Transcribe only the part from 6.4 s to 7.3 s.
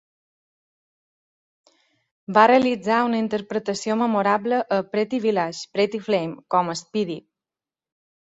com a Speedy.